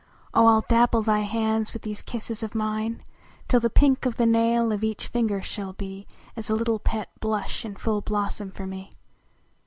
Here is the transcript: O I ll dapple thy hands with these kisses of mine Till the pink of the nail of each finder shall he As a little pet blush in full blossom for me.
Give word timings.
O 0.33 0.47
I 0.47 0.53
ll 0.55 0.61
dapple 0.67 1.03
thy 1.03 1.19
hands 1.19 1.73
with 1.73 1.83
these 1.83 2.01
kisses 2.01 2.41
of 2.41 2.55
mine 2.55 3.03
Till 3.47 3.59
the 3.59 3.69
pink 3.69 4.07
of 4.07 4.17
the 4.17 4.25
nail 4.25 4.71
of 4.71 4.83
each 4.83 5.05
finder 5.09 5.43
shall 5.43 5.75
he 5.77 6.07
As 6.35 6.49
a 6.49 6.55
little 6.55 6.79
pet 6.79 7.09
blush 7.19 7.63
in 7.63 7.75
full 7.75 8.01
blossom 8.01 8.49
for 8.49 8.65
me. 8.65 8.93